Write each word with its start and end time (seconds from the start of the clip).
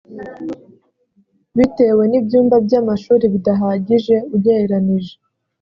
bitewe 1.57 2.03
n 2.11 2.13
ibyumba 2.19 2.55
by 2.65 2.73
amashuri 2.81 3.23
bidahagije 3.33 4.15
ugereranije 4.35 5.13